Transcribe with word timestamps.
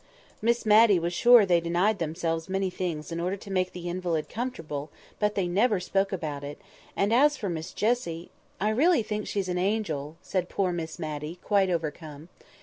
Miss 0.41 0.65
Matty 0.65 0.97
was 0.97 1.13
sure 1.13 1.45
they 1.45 1.59
denied 1.61 1.99
themselves 1.99 2.49
many 2.49 2.71
things 2.71 3.11
in 3.11 3.19
order 3.19 3.37
to 3.37 3.51
make 3.51 3.71
the 3.71 3.87
invalid 3.87 4.29
comfortable; 4.29 4.89
but 5.19 5.35
they 5.35 5.47
never 5.47 5.79
spoke 5.79 6.11
about 6.11 6.43
it; 6.43 6.59
and 6.95 7.13
as 7.13 7.37
for 7.37 7.49
Miss 7.49 7.71
Jessie!—"I 7.71 8.69
really 8.69 9.03
think 9.03 9.27
she's 9.27 9.47
an 9.47 9.59
angel," 9.59 10.17
said 10.23 10.49
poor 10.49 10.71
Miss 10.71 10.97
Matty, 10.97 11.37
quite 11.43 11.69
overcome. 11.69 12.29